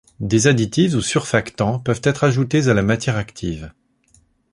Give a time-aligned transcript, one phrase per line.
[0.19, 3.71] Des additifs ou surfactants peuvent être ajoutés à la matière active.